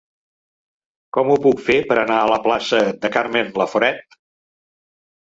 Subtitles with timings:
[1.17, 4.23] Com ho puc fer per anar a la plaça de Carmen Laforet?